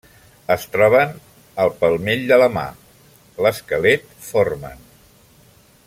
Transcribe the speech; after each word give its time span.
Es 0.53 0.63
troben 0.75 1.11
al 1.65 1.73
palmell 1.83 2.23
de 2.31 2.39
la 2.45 2.47
mà, 2.55 2.65
l'esquelet 3.47 4.11
formen. 4.31 4.83